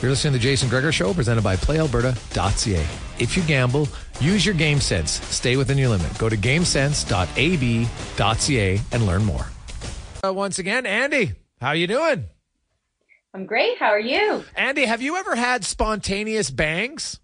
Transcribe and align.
You're 0.00 0.10
listening 0.10 0.32
to 0.32 0.38
the 0.38 0.42
Jason 0.42 0.70
Gregor 0.70 0.92
Show, 0.92 1.12
presented 1.12 1.44
by 1.44 1.56
PlayAlberta.ca. 1.56 2.86
If 3.18 3.36
you 3.36 3.42
gamble, 3.42 3.86
use 4.18 4.46
your 4.46 4.54
game 4.54 4.80
sense. 4.80 5.10
Stay 5.26 5.58
within 5.58 5.76
your 5.76 5.90
limit. 5.90 6.16
Go 6.18 6.30
to 6.30 6.38
GameSense.ab.ca 6.38 8.80
and 8.92 9.06
learn 9.06 9.24
more. 9.24 9.46
Uh, 10.24 10.32
once 10.32 10.58
again, 10.58 10.84
Andi, 10.84 11.34
how 11.60 11.72
you 11.72 11.86
doing? 11.86 12.24
I'm 13.34 13.44
great. 13.44 13.76
How 13.78 13.88
are 13.88 14.00
you? 14.00 14.42
Andi, 14.56 14.86
have 14.86 15.02
you 15.02 15.16
ever 15.16 15.36
had 15.36 15.64
spontaneous 15.64 16.50
bangs? 16.50 17.20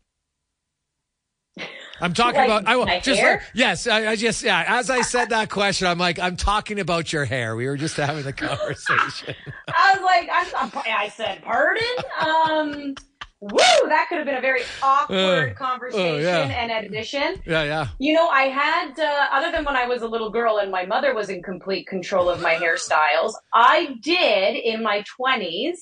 I'm 2.01 2.13
talking 2.13 2.41
Like 2.41 2.63
about 2.63 2.69
I 2.69 2.85
my 2.85 3.01
just 3.01 3.23
like- 3.23 3.43
yes, 3.55 3.87
I, 3.87 4.09
I 4.09 4.17
just 4.17 4.43
yeah. 4.43 4.65
As 4.67 4.91
I 4.91 5.01
said 5.03 5.31
that 5.31 5.49
question, 5.51 5.87
I'm 5.89 5.99
like 5.99 6.19
I'm 6.19 6.37
talking 6.37 6.79
about 6.81 7.13
your 7.13 7.25
hair. 7.25 7.57
We 7.57 7.67
were 7.67 7.77
just 7.77 7.97
having 7.97 8.25
the 8.25 8.33
conversation. 8.47 9.35
I 9.69 9.95
was 9.95 10.03
like, 10.03 10.29
I, 10.31 10.71
I, 10.75 11.05
I 11.05 11.09
said, 11.09 11.43
pardon? 11.43 11.83
Um, 12.21 12.95
woo, 13.41 13.59
that 13.89 14.07
could 14.09 14.19
have 14.19 14.27
been 14.27 14.37
a 14.37 14.41
very 14.41 14.63
awkward 14.83 15.51
Uh, 15.53 15.55
conversation 15.55 16.17
oh, 16.17 16.19
yeah. 16.19 16.39
and 16.43 16.87
addition. 16.87 17.41
yeah, 17.47 17.63
yeah. 17.65 17.89
You 17.99 18.15
know, 18.15 18.29
I 18.29 18.45
had, 18.45 18.99
uh, 18.99 19.27
other 19.33 19.53
than 19.53 19.65
when 19.65 19.77
I 19.77 19.87
was 19.87 20.03
a 20.03 20.09
little 20.09 20.31
girl 20.31 20.59
and 20.59 20.71
my 20.71 20.85
mother 20.87 21.15
was 21.15 21.29
in 21.29 21.43
complete 21.43 21.87
control 21.87 22.29
of 22.29 22.41
my 22.41 22.55
hairstyles, 22.55 23.33
I 23.55 23.97
did 24.03 24.57
in 24.57 24.83
my 24.83 25.05
20s 25.21 25.77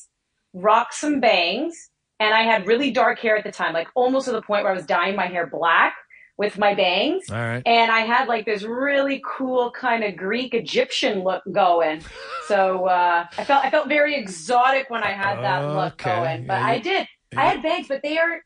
rock 0.53 0.93
some 0.93 1.21
bangs. 1.21 1.91
And 2.21 2.33
I 2.33 2.43
had 2.43 2.69
really 2.69 2.93
dark 2.93 3.19
hair 3.19 3.37
at 3.37 3.43
the 3.45 3.51
time, 3.51 3.73
like 3.75 3.89
almost 3.97 4.27
to 4.27 4.33
the 4.33 4.41
point 4.41 4.63
where 4.63 4.73
I 4.73 4.77
was 4.77 4.87
dyeing 4.87 5.17
my 5.17 5.27
hair 5.27 5.49
black 5.49 5.95
with 6.37 6.59
my 6.59 6.75
bangs. 6.75 7.31
All 7.31 7.37
right. 7.37 7.63
and 7.65 7.93
I 7.93 8.01
had 8.01 8.27
like 8.29 8.45
this 8.45 8.63
really 8.65 9.23
cool 9.25 9.71
kind 9.71 10.03
of 10.03 10.17
Greek 10.17 10.53
Egyptian 10.55 11.23
look 11.23 11.43
going. 11.53 12.03
So 12.49 12.87
uh, 12.87 13.27
I 13.39 13.45
felt 13.45 13.65
I 13.65 13.71
felt 13.71 13.89
very 13.89 14.17
exotic 14.17 14.91
when 14.91 15.03
I 15.03 15.13
had 15.13 15.39
that 15.43 15.61
look 15.75 15.97
going. 15.99 16.47
But 16.47 16.55
Yeah, 16.61 16.67
I 16.67 16.79
did. 16.79 17.07
I 17.37 17.45
had 17.47 17.63
bangs, 17.63 17.89
but 17.89 18.01
they 18.03 18.19
are 18.19 18.43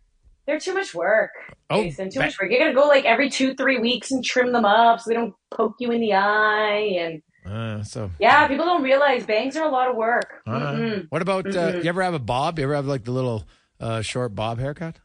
they're 0.47 0.59
too 0.61 0.75
much 0.75 0.95
work. 0.95 1.31
Oh, 1.71 1.83
Jason, 1.83 2.11
too 2.11 2.21
ba- 2.21 2.27
much 2.27 2.41
work. 2.41 2.51
You're 2.51 2.61
gonna 2.61 2.75
go 2.75 2.87
like 2.89 3.05
every 3.05 3.29
two 3.31 3.55
three 3.55 3.79
weeks 3.79 4.11
and 4.11 4.25
trim 4.25 4.53
them 4.53 4.65
up 4.65 5.01
so 5.01 5.11
they 5.11 5.15
don't 5.15 5.35
poke 5.51 5.75
you 5.79 5.91
in 5.93 6.01
the 6.01 6.15
eye. 6.15 6.97
And 7.01 7.23
Uh, 7.47 7.83
so 7.83 8.11
yeah, 8.19 8.47
people 8.49 8.65
don't 8.67 8.83
realize 8.83 9.25
bangs 9.27 9.57
are 9.57 9.67
a 9.67 9.71
lot 9.71 9.89
of 9.89 9.97
work. 9.97 10.43
Uh, 10.47 11.01
what 11.09 11.23
about 11.23 11.47
uh, 11.55 11.81
you 11.83 11.89
ever 11.89 12.03
have 12.03 12.15
a 12.15 12.19
bob? 12.19 12.59
You 12.59 12.65
ever 12.65 12.75
have 12.75 12.87
like 12.87 13.05
the 13.05 13.13
little 13.13 13.45
uh, 13.81 14.03
short 14.03 14.35
bob 14.35 14.59
haircut? 14.59 14.97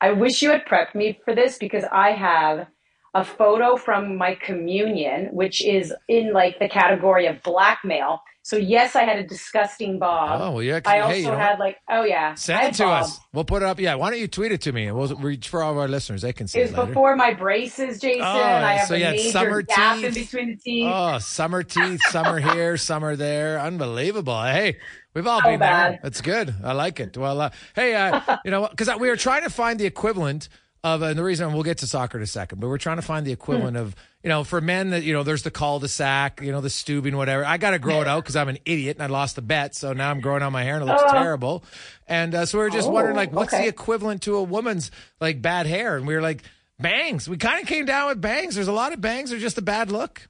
I 0.00 0.12
wish 0.12 0.42
you 0.42 0.50
had 0.50 0.64
prepped 0.66 0.94
me 0.94 1.18
for 1.24 1.34
this 1.34 1.58
because 1.58 1.84
I 1.92 2.10
have 2.12 2.66
a 3.14 3.24
photo 3.24 3.76
from 3.76 4.16
my 4.18 4.34
communion, 4.34 5.28
which 5.32 5.64
is 5.64 5.92
in 6.08 6.32
like 6.34 6.58
the 6.58 6.68
category 6.68 7.26
of 7.26 7.42
blackmail. 7.42 8.20
So 8.42 8.56
yes, 8.56 8.94
I 8.94 9.02
had 9.04 9.18
a 9.18 9.26
disgusting 9.26 9.98
bob. 9.98 10.40
Oh 10.40 10.50
well, 10.52 10.62
yeah. 10.62 10.80
I 10.84 10.96
hey, 10.96 11.00
also 11.00 11.16
you 11.16 11.22
know 11.28 11.36
had 11.36 11.58
like, 11.58 11.78
oh 11.90 12.04
yeah, 12.04 12.34
Send 12.34 12.68
it 12.68 12.74
to 12.74 12.84
bob. 12.84 13.04
us. 13.04 13.18
We'll 13.32 13.44
put 13.44 13.62
it 13.62 13.66
up. 13.66 13.80
Yeah. 13.80 13.94
Why 13.96 14.10
don't 14.10 14.20
you 14.20 14.28
tweet 14.28 14.52
it 14.52 14.60
to 14.62 14.72
me 14.72 14.86
and 14.86 14.96
we'll 14.96 15.16
reach 15.16 15.48
for 15.48 15.62
all 15.62 15.72
of 15.72 15.78
our 15.78 15.88
listeners. 15.88 16.22
They 16.22 16.32
can 16.32 16.46
see 16.46 16.60
It 16.60 16.70
it, 16.70 16.76
was 16.76 16.86
before 16.86 17.16
my 17.16 17.32
braces, 17.34 17.98
Jason. 18.00 18.20
Oh, 18.22 18.26
I 18.26 18.74
have 18.74 18.88
so 18.88 18.94
a 18.94 18.98
you 18.98 19.04
had 19.04 19.16
major 19.16 19.30
summer 19.30 19.62
gap 19.62 19.96
teeth. 19.96 20.04
in 20.04 20.14
between 20.14 20.48
the 20.50 20.56
teeth. 20.56 20.92
Oh, 20.94 21.18
summer 21.18 21.62
teeth, 21.64 22.00
summer 22.10 22.38
here, 22.38 22.76
summer 22.76 23.16
there. 23.16 23.58
Unbelievable. 23.58 24.40
Hey, 24.42 24.76
we've 25.16 25.26
all 25.26 25.42
been 25.42 25.58
there. 25.58 25.98
That's 26.02 26.20
good. 26.20 26.54
I 26.62 26.72
like 26.74 27.00
it. 27.00 27.16
Well, 27.16 27.40
uh, 27.40 27.50
hey, 27.74 27.94
uh, 27.96 28.20
you 28.44 28.50
know, 28.52 28.68
because 28.68 28.88
we 29.00 29.08
were 29.08 29.16
trying 29.16 29.42
to 29.42 29.50
find 29.50 29.80
the 29.80 29.86
equivalent 29.86 30.48
of, 30.84 31.02
and 31.02 31.18
the 31.18 31.24
reason 31.24 31.52
we'll 31.52 31.64
get 31.64 31.78
to 31.78 31.86
soccer 31.88 32.18
in 32.18 32.22
a 32.22 32.26
second, 32.28 32.60
but 32.60 32.68
we're 32.68 32.78
trying 32.78 32.96
to 32.98 33.02
find 33.02 33.26
the 33.26 33.32
equivalent 33.32 33.76
of, 33.76 33.96
you 34.22 34.28
know, 34.28 34.44
for 34.44 34.60
men 34.60 34.90
that, 34.90 35.02
you 35.02 35.12
know, 35.12 35.24
there's 35.24 35.42
the 35.42 35.50
cul-de-sac, 35.50 36.40
you 36.42 36.52
know, 36.52 36.60
the 36.60 36.68
stubing, 36.68 37.14
whatever. 37.16 37.44
I 37.44 37.56
got 37.56 37.70
to 37.70 37.80
grow 37.80 38.02
it 38.02 38.06
out 38.06 38.22
because 38.22 38.36
I'm 38.36 38.48
an 38.48 38.58
idiot 38.64 38.96
and 38.96 39.02
I 39.02 39.06
lost 39.06 39.34
the 39.34 39.42
bet. 39.42 39.74
So 39.74 39.92
now 39.94 40.10
I'm 40.10 40.20
growing 40.20 40.42
out 40.42 40.52
my 40.52 40.62
hair 40.62 40.74
and 40.74 40.82
it 40.84 40.86
looks 40.86 41.02
Oh. 41.06 41.10
terrible. 41.12 41.64
And 42.06 42.34
uh, 42.36 42.46
so 42.46 42.58
we 42.58 42.64
were 42.64 42.70
just 42.70 42.86
Oh, 42.86 42.92
wondering, 42.92 43.16
like, 43.16 43.32
what's 43.32 43.52
the 43.52 43.66
equivalent 43.66 44.22
to 44.22 44.36
a 44.36 44.42
woman's 44.44 44.92
like 45.20 45.42
bad 45.42 45.66
hair? 45.66 45.96
And 45.96 46.06
we 46.06 46.14
were 46.14 46.22
like, 46.22 46.42
bangs. 46.78 47.28
We 47.28 47.36
kind 47.36 47.60
of 47.60 47.66
came 47.66 47.84
down 47.86 48.08
with 48.08 48.20
bangs. 48.20 48.54
There's 48.54 48.68
a 48.68 48.72
lot 48.72 48.92
of 48.92 49.00
bangs 49.00 49.32
are 49.32 49.38
just 49.38 49.58
a 49.58 49.62
bad 49.62 49.90
look. 49.90 50.28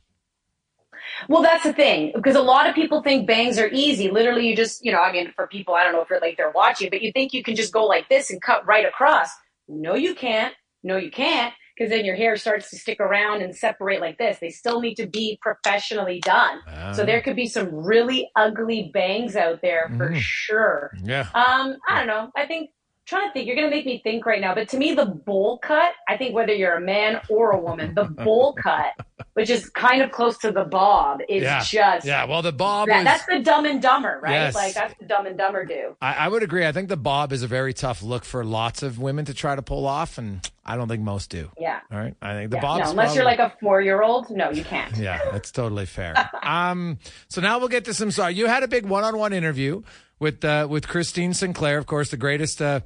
Well, 1.28 1.42
that's 1.42 1.62
the 1.64 1.72
thing 1.72 2.12
because 2.14 2.36
a 2.36 2.42
lot 2.42 2.68
of 2.68 2.74
people 2.74 3.02
think 3.02 3.26
bangs 3.26 3.58
are 3.58 3.68
easy. 3.72 4.10
Literally, 4.10 4.46
you 4.48 4.56
just, 4.56 4.84
you 4.84 4.92
know, 4.92 5.00
I 5.00 5.12
mean, 5.12 5.32
for 5.34 5.46
people, 5.46 5.74
I 5.74 5.84
don't 5.84 5.92
know 5.92 6.02
if 6.02 6.10
you're 6.10 6.20
like 6.20 6.36
they're 6.36 6.50
watching, 6.50 6.90
but 6.90 7.02
you 7.02 7.12
think 7.12 7.32
you 7.32 7.42
can 7.42 7.56
just 7.56 7.72
go 7.72 7.84
like 7.84 8.08
this 8.08 8.30
and 8.30 8.40
cut 8.40 8.66
right 8.66 8.84
across. 8.86 9.30
No, 9.68 9.94
you 9.94 10.14
can't. 10.14 10.54
No, 10.82 10.96
you 10.96 11.10
can't 11.10 11.52
because 11.76 11.90
then 11.90 12.04
your 12.04 12.14
hair 12.16 12.36
starts 12.36 12.70
to 12.70 12.76
stick 12.76 13.00
around 13.00 13.42
and 13.42 13.54
separate 13.54 14.00
like 14.00 14.16
this. 14.18 14.38
They 14.38 14.48
still 14.50 14.80
need 14.80 14.94
to 14.94 15.06
be 15.06 15.38
professionally 15.42 16.20
done. 16.20 16.60
So 16.94 17.04
there 17.04 17.20
could 17.20 17.36
be 17.36 17.48
some 17.48 17.74
really 17.74 18.30
ugly 18.36 18.90
bangs 18.94 19.36
out 19.36 19.60
there 19.62 19.90
for 19.98 20.10
Mhm. 20.10 20.16
sure. 20.18 20.92
Yeah. 21.02 21.26
Um, 21.34 21.76
I 21.88 21.98
don't 21.98 22.06
know. 22.06 22.30
I 22.36 22.46
think 22.46 22.70
trying 23.06 23.28
to 23.28 23.32
think. 23.32 23.46
You're 23.46 23.56
gonna 23.56 23.70
make 23.70 23.86
me 23.86 24.00
think 24.02 24.26
right 24.26 24.40
now. 24.40 24.54
But 24.54 24.68
to 24.70 24.76
me, 24.76 24.94
the 24.94 25.06
bowl 25.06 25.58
cut. 25.58 25.92
I 26.08 26.16
think 26.16 26.34
whether 26.34 26.52
you're 26.52 26.74
a 26.74 26.80
man 26.80 27.20
or 27.28 27.52
a 27.52 27.58
woman, 27.60 27.94
the 27.94 28.04
bowl 28.04 28.52
cut, 28.62 28.92
which 29.34 29.48
is 29.50 29.68
kind 29.70 30.02
of 30.02 30.10
close 30.10 30.36
to 30.38 30.52
the 30.52 30.64
bob, 30.64 31.20
is 31.28 31.42
Yeah. 31.42 31.60
just 31.62 32.06
Yeah, 32.06 32.24
well, 32.24 32.42
the 32.42 32.52
bob 32.52 32.88
that- 32.88 32.96
was. 32.98 33.04
that's 33.04 33.26
the 33.26 33.38
Dumb 33.40 33.64
and 33.66 33.80
Dumber, 33.80 34.18
right? 34.22 34.32
Yes. 34.32 34.54
Like 34.54 34.74
that's 34.74 34.94
the 34.98 35.06
Dumb 35.06 35.26
and 35.26 35.38
Dumber 35.38 35.64
do. 35.64 35.96
I, 36.02 36.14
I 36.14 36.28
would 36.28 36.42
agree. 36.42 36.66
I 36.66 36.72
think 36.72 36.88
the 36.88 36.96
bob 36.96 37.32
is 37.32 37.42
a 37.42 37.46
very 37.46 37.72
tough 37.72 38.02
look 38.02 38.24
for 38.24 38.44
lots 38.44 38.82
of 38.82 38.98
women 38.98 39.24
to 39.26 39.34
try 39.34 39.54
to 39.54 39.62
pull 39.62 39.86
off, 39.86 40.18
and 40.18 40.48
I 40.64 40.76
don't 40.76 40.88
think 40.88 41.02
most 41.02 41.30
do. 41.30 41.50
Yeah. 41.58 41.80
All 41.92 41.98
right, 41.98 42.14
I 42.20 42.32
think 42.34 42.50
the 42.50 42.56
Yeah. 42.56 42.62
bob's 42.62 42.84
no, 42.86 42.90
unless 42.90 43.14
you're 43.14 43.24
like 43.24 43.38
a 43.38 43.52
four 43.60 43.80
year 43.80 44.02
old, 44.02 44.30
no, 44.30 44.50
you 44.50 44.64
can't. 44.64 44.96
Yeah, 45.06 45.20
that's 45.32 45.52
totally 45.52 45.86
fair. 45.86 46.14
um, 46.42 46.98
so 47.28 47.40
now 47.40 47.58
we'll 47.58 47.68
get 47.68 47.84
to 47.86 47.94
some. 47.94 48.10
Sorry, 48.10 48.34
you 48.34 48.46
had 48.46 48.62
a 48.64 48.68
big 48.68 48.84
one-on-one 48.86 49.32
interview 49.32 49.82
with 50.18 50.44
uh, 50.44 50.66
with 50.68 50.88
Christine 50.88 51.34
Sinclair, 51.34 51.78
of 51.78 51.86
course, 51.86 52.10
the 52.10 52.16
greatest 52.16 52.60
uh, 52.62 52.80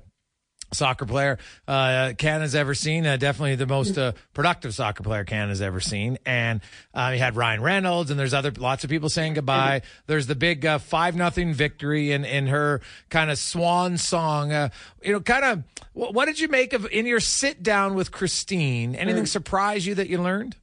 soccer 0.72 1.06
player 1.06 1.38
uh, 1.68 2.12
Canada's 2.16 2.54
ever 2.54 2.74
seen. 2.74 3.06
Uh, 3.06 3.16
definitely 3.16 3.56
the 3.56 3.66
most 3.66 3.98
uh, 3.98 4.12
productive 4.34 4.74
soccer 4.74 5.02
player 5.02 5.24
Canada's 5.24 5.60
ever 5.60 5.80
seen. 5.80 6.18
And 6.24 6.60
uh, 6.94 7.12
he 7.12 7.18
had 7.18 7.36
Ryan 7.36 7.62
Reynolds, 7.62 8.10
and 8.10 8.18
there's 8.18 8.34
other 8.34 8.52
lots 8.56 8.84
of 8.84 8.90
people 8.90 9.08
saying 9.08 9.34
goodbye. 9.34 9.82
There's 10.06 10.26
the 10.26 10.34
big 10.34 10.64
uh, 10.64 10.78
five 10.78 11.16
nothing 11.16 11.54
victory 11.54 12.12
in 12.12 12.24
in 12.24 12.46
her 12.48 12.80
kind 13.08 13.30
of 13.30 13.38
swan 13.38 13.98
song. 13.98 14.52
Uh, 14.52 14.70
you 15.02 15.12
know, 15.12 15.20
kind 15.20 15.44
of 15.44 15.64
what 15.92 16.26
did 16.26 16.38
you 16.38 16.48
make 16.48 16.72
of 16.72 16.86
in 16.90 17.06
your 17.06 17.20
sit 17.20 17.62
down 17.62 17.94
with 17.94 18.12
Christine? 18.12 18.94
Anything 18.94 19.24
mm. 19.24 19.28
surprise 19.28 19.86
you 19.86 19.94
that 19.96 20.08
you 20.08 20.22
learned? 20.22 20.56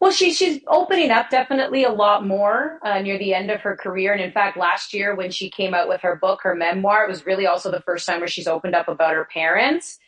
Well, 0.00 0.12
she, 0.12 0.32
she's 0.32 0.60
opening 0.68 1.10
up 1.10 1.28
definitely 1.28 1.82
a 1.82 1.90
lot 1.90 2.24
more 2.24 2.78
uh, 2.84 3.00
near 3.00 3.18
the 3.18 3.34
end 3.34 3.50
of 3.50 3.60
her 3.62 3.76
career. 3.76 4.12
And 4.12 4.22
in 4.22 4.30
fact, 4.30 4.56
last 4.56 4.94
year 4.94 5.16
when 5.16 5.30
she 5.32 5.50
came 5.50 5.74
out 5.74 5.88
with 5.88 6.00
her 6.02 6.16
book, 6.16 6.40
her 6.42 6.54
memoir, 6.54 7.04
it 7.04 7.10
was 7.10 7.26
really 7.26 7.46
also 7.46 7.70
the 7.70 7.80
first 7.80 8.06
time 8.06 8.20
where 8.20 8.28
she's 8.28 8.46
opened 8.46 8.76
up 8.76 8.86
about 8.86 9.14
her 9.14 9.24
parents. 9.32 9.98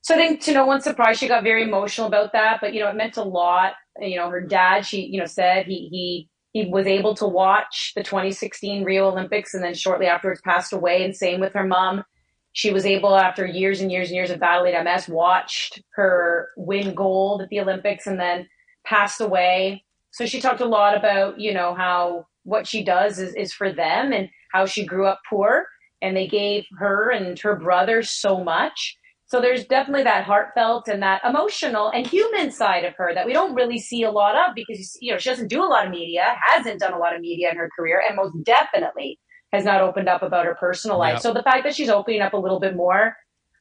So 0.00 0.14
I 0.14 0.18
think 0.18 0.40
to 0.42 0.52
no 0.52 0.64
one's 0.64 0.84
surprise, 0.84 1.18
she 1.18 1.28
got 1.28 1.42
very 1.42 1.64
emotional 1.64 2.06
about 2.06 2.32
that. 2.32 2.58
But, 2.62 2.72
you 2.72 2.80
know, 2.80 2.88
it 2.88 2.96
meant 2.96 3.18
a 3.18 3.22
lot. 3.22 3.74
You 4.00 4.16
know, 4.16 4.30
her 4.30 4.40
dad, 4.40 4.86
she, 4.86 5.02
you 5.02 5.20
know, 5.20 5.26
said 5.26 5.66
he, 5.66 5.88
he, 5.90 6.28
he 6.52 6.70
was 6.70 6.86
able 6.86 7.14
to 7.16 7.26
watch 7.26 7.92
the 7.94 8.02
2016 8.02 8.84
Rio 8.84 9.08
Olympics 9.08 9.52
and 9.52 9.62
then 9.62 9.74
shortly 9.74 10.06
afterwards 10.06 10.40
passed 10.40 10.72
away. 10.72 11.04
And 11.04 11.14
same 11.14 11.40
with 11.40 11.52
her 11.52 11.66
mom. 11.66 12.04
She 12.52 12.72
was 12.72 12.86
able, 12.86 13.14
after 13.14 13.44
years 13.44 13.82
and 13.82 13.92
years 13.92 14.08
and 14.08 14.16
years 14.16 14.30
of 14.30 14.40
battling 14.40 14.82
MS, 14.82 15.08
watched 15.08 15.82
her 15.96 16.48
win 16.56 16.94
gold 16.94 17.42
at 17.42 17.50
the 17.50 17.60
Olympics 17.60 18.06
and 18.06 18.18
then 18.18 18.48
passed 18.86 19.20
away. 19.20 19.84
So 20.12 20.24
she 20.24 20.40
talked 20.40 20.60
a 20.60 20.66
lot 20.66 20.96
about, 20.96 21.38
you 21.38 21.52
know, 21.52 21.74
how 21.74 22.26
what 22.44 22.66
she 22.66 22.84
does 22.84 23.18
is, 23.18 23.34
is 23.34 23.52
for 23.52 23.72
them 23.72 24.12
and 24.12 24.28
how 24.52 24.64
she 24.66 24.86
grew 24.86 25.06
up 25.06 25.20
poor 25.28 25.66
and 26.00 26.16
they 26.16 26.26
gave 26.26 26.64
her 26.78 27.10
and 27.10 27.38
her 27.40 27.56
brother 27.56 28.02
so 28.02 28.42
much. 28.42 28.96
So 29.28 29.40
there's 29.40 29.66
definitely 29.66 30.04
that 30.04 30.24
heartfelt 30.24 30.86
and 30.86 31.02
that 31.02 31.20
emotional 31.24 31.90
and 31.90 32.06
human 32.06 32.52
side 32.52 32.84
of 32.84 32.94
her 32.96 33.12
that 33.12 33.26
we 33.26 33.32
don't 33.32 33.54
really 33.54 33.78
see 33.78 34.04
a 34.04 34.10
lot 34.10 34.36
of 34.36 34.54
because 34.54 34.96
you 35.00 35.12
know 35.12 35.18
she 35.18 35.28
doesn't 35.28 35.48
do 35.48 35.64
a 35.64 35.66
lot 35.66 35.84
of 35.84 35.90
media, 35.90 36.36
hasn't 36.46 36.78
done 36.78 36.92
a 36.92 36.98
lot 36.98 37.14
of 37.14 37.20
media 37.20 37.50
in 37.50 37.56
her 37.56 37.68
career, 37.76 38.00
and 38.06 38.16
most 38.16 38.36
definitely 38.44 39.18
has 39.52 39.64
not 39.64 39.80
opened 39.80 40.08
up 40.08 40.22
about 40.22 40.46
her 40.46 40.54
personal 40.54 40.98
life. 40.98 41.20
So 41.20 41.32
the 41.32 41.42
fact 41.42 41.64
that 41.64 41.74
she's 41.74 41.88
opening 41.88 42.20
up 42.20 42.34
a 42.34 42.36
little 42.36 42.60
bit 42.60 42.76
more, 42.76 43.16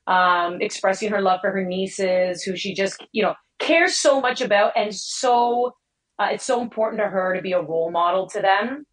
um, 0.06 0.62
expressing 0.62 1.10
her 1.10 1.21
love 1.21 1.39
for 1.42 1.51
her 1.51 1.63
nieces, 1.63 2.44
who 2.44 2.56
she 2.56 2.75
just 2.75 3.04
you 3.12 3.24
know 3.24 3.33
cares 3.60 3.96
so 3.96 4.19
much 4.22 4.42
about 4.42 4.74
and 4.75 4.94
so 4.94 5.75
uh, 6.19 6.30
it's 6.31 6.46
so 6.46 6.62
important 6.62 7.02
to 7.02 7.07
her 7.07 7.36
to 7.36 7.42
be 7.42 7.52
a 7.52 7.62
role 7.62 7.92
model 7.92 8.28
to 8.28 8.42
them. 8.42 8.86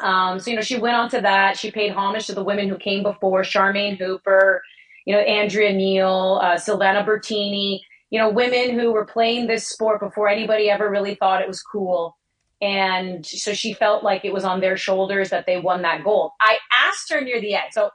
Um, 0.00 0.38
so, 0.38 0.50
you 0.50 0.56
know, 0.56 0.62
she 0.62 0.78
went 0.78 0.96
on 0.96 1.10
to 1.10 1.20
that. 1.20 1.58
She 1.58 1.70
paid 1.70 1.90
homage 1.90 2.26
to 2.26 2.34
the 2.34 2.44
women 2.44 2.68
who 2.68 2.76
came 2.76 3.02
before 3.02 3.42
Charmaine 3.42 3.98
Hooper, 3.98 4.62
you 5.04 5.14
know, 5.14 5.20
Andrea 5.20 5.72
Neil, 5.72 6.38
uh, 6.40 6.54
Silvana 6.54 7.04
Burtini, 7.04 7.80
you 8.10 8.18
know, 8.18 8.30
women 8.30 8.78
who 8.78 8.92
were 8.92 9.04
playing 9.04 9.46
this 9.46 9.68
sport 9.68 10.00
before 10.00 10.28
anybody 10.28 10.70
ever 10.70 10.88
really 10.88 11.16
thought 11.16 11.42
it 11.42 11.48
was 11.48 11.62
cool. 11.62 12.16
And 12.60 13.24
so 13.24 13.52
she 13.54 13.72
felt 13.72 14.02
like 14.02 14.24
it 14.24 14.32
was 14.32 14.44
on 14.44 14.60
their 14.60 14.76
shoulders 14.76 15.30
that 15.30 15.46
they 15.46 15.60
won 15.60 15.82
that 15.82 16.04
gold. 16.04 16.32
I 16.40 16.58
asked 16.86 17.10
her 17.12 17.20
near 17.20 17.40
the 17.40 17.54
end. 17.54 17.66
So 17.72 17.90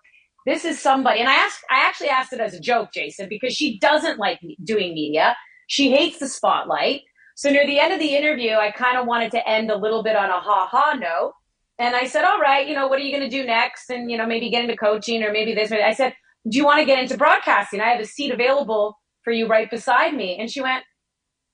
this 0.45 0.65
is 0.65 0.79
somebody, 0.79 1.19
and 1.19 1.29
I 1.29 1.35
asked, 1.35 1.63
I 1.69 1.85
actually 1.85 2.09
asked 2.09 2.33
it 2.33 2.39
as 2.39 2.53
a 2.53 2.59
joke, 2.59 2.89
Jason, 2.93 3.27
because 3.29 3.53
she 3.53 3.79
doesn't 3.79 4.19
like 4.19 4.39
doing 4.63 4.93
media. 4.93 5.35
She 5.73 5.89
hates 5.89 6.19
the 6.19 6.27
spotlight. 6.27 7.01
So 7.35 7.49
near 7.49 7.65
the 7.65 7.79
end 7.79 7.91
of 7.93 7.99
the 7.99 8.15
interview, 8.15 8.51
I 8.51 8.69
kind 8.69 8.95
of 8.95 9.07
wanted 9.07 9.31
to 9.31 9.49
end 9.49 9.71
a 9.71 9.75
little 9.75 10.03
bit 10.03 10.15
on 10.15 10.29
a 10.29 10.39
ha 10.39 10.67
ha 10.67 10.93
note. 10.93 11.33
And 11.79 11.95
I 11.95 12.05
said, 12.05 12.23
all 12.25 12.39
right, 12.39 12.67
you 12.67 12.75
know, 12.75 12.85
what 12.87 12.99
are 12.99 13.01
you 13.01 13.11
going 13.11 13.27
to 13.27 13.37
do 13.37 13.43
next? 13.43 13.89
And, 13.89 14.11
you 14.11 14.15
know, 14.15 14.27
maybe 14.27 14.51
get 14.51 14.63
into 14.63 14.77
coaching 14.77 15.23
or 15.23 15.31
maybe 15.31 15.55
this. 15.55 15.71
I 15.71 15.93
said, 15.93 16.13
do 16.47 16.59
you 16.59 16.63
want 16.63 16.79
to 16.81 16.85
get 16.85 16.99
into 16.99 17.17
broadcasting? 17.17 17.81
I 17.81 17.89
have 17.89 17.99
a 17.99 18.05
seat 18.05 18.31
available 18.31 18.99
for 19.23 19.33
you 19.33 19.47
right 19.47 19.67
beside 19.67 20.13
me. 20.13 20.37
And 20.39 20.47
she 20.47 20.61
went, 20.61 20.83